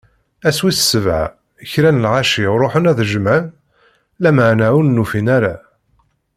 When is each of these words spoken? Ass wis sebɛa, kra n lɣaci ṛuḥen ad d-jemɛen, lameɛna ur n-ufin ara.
Ass 0.47 0.59
wis 0.63 0.79
sebɛa, 0.91 1.25
kra 1.71 1.89
n 1.91 2.01
lɣaci 2.03 2.43
ṛuḥen 2.61 2.89
ad 2.91 2.97
d-jemɛen, 2.99 3.45
lameɛna 4.21 4.67
ur 4.77 4.83
n-ufin 4.85 5.27
ara. 5.37 5.55